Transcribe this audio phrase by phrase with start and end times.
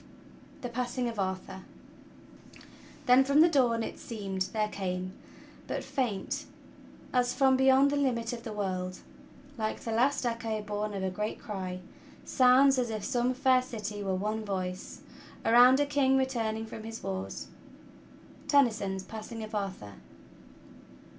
[0.63, 1.61] XII Ol)e 45as5in9 of ^rt^ur"
[3.05, 5.13] Then from the dawn it seem'd there came,
[5.67, 6.45] but faint
[7.13, 9.01] As from beyond the limit of the world,
[9.59, 11.81] Like the last echo born of a great cry.
[12.25, 15.01] Sounds, as if some fair city were one voice
[15.45, 17.49] Around a king returning from his wars.
[18.47, 19.93] Tennyson's "Passing of Arthur.